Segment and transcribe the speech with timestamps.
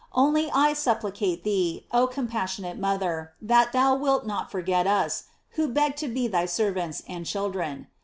[0.15, 5.95] Only 1 supplicate thee, oh compassionate mother, that thou wilt not forget us, who beg
[5.97, 7.85] to be thy ser vants and children.